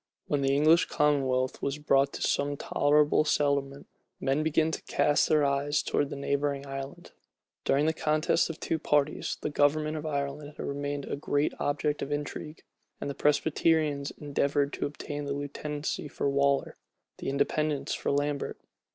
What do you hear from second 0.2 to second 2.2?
When the English commonwealth was brought